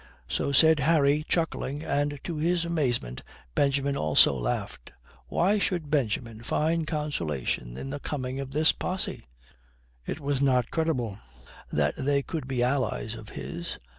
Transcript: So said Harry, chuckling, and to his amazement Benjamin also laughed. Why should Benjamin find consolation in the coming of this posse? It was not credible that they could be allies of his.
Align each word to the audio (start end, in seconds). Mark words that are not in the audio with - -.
So 0.27 0.51
said 0.51 0.79
Harry, 0.79 1.23
chuckling, 1.29 1.83
and 1.83 2.19
to 2.23 2.37
his 2.37 2.65
amazement 2.65 3.21
Benjamin 3.53 3.95
also 3.95 4.33
laughed. 4.33 4.91
Why 5.27 5.59
should 5.59 5.91
Benjamin 5.91 6.41
find 6.41 6.87
consolation 6.87 7.77
in 7.77 7.91
the 7.91 7.99
coming 7.99 8.39
of 8.39 8.49
this 8.49 8.71
posse? 8.71 9.27
It 10.07 10.19
was 10.19 10.41
not 10.41 10.71
credible 10.71 11.19
that 11.71 11.93
they 11.99 12.23
could 12.23 12.47
be 12.47 12.63
allies 12.63 13.13
of 13.13 13.29
his. 13.29 13.77